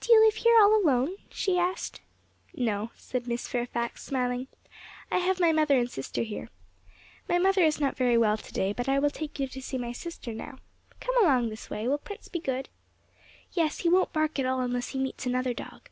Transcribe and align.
'Do 0.00 0.10
you 0.10 0.24
live 0.24 0.36
here 0.36 0.58
all 0.62 0.82
alone?' 0.82 1.16
she 1.28 1.58
asked. 1.58 2.00
'No,' 2.54 2.90
said 2.96 3.26
Miss 3.26 3.46
Fairfax, 3.46 4.02
smiling; 4.02 4.46
'I 5.12 5.18
have 5.18 5.40
my 5.40 5.52
mother 5.52 5.78
and 5.78 5.90
sister 5.90 6.22
here. 6.22 6.48
My 7.28 7.38
mother 7.38 7.62
is 7.62 7.78
not 7.78 7.94
very 7.94 8.16
well 8.16 8.38
to 8.38 8.52
day, 8.54 8.72
but 8.72 8.88
I 8.88 8.98
will 8.98 9.10
take 9.10 9.38
you 9.38 9.46
to 9.48 9.60
see 9.60 9.76
my 9.76 9.92
sister 9.92 10.32
now. 10.32 10.56
Come 11.00 11.22
along, 11.22 11.50
this 11.50 11.68
way; 11.68 11.86
will 11.86 11.98
Prince 11.98 12.28
be 12.28 12.40
good?' 12.40 12.70
'Yes, 13.52 13.80
he 13.80 13.90
won't 13.90 14.14
bark 14.14 14.38
at 14.38 14.46
all 14.46 14.62
unless 14.62 14.88
he 14.92 14.98
meets 14.98 15.26
another 15.26 15.52
dog.' 15.52 15.90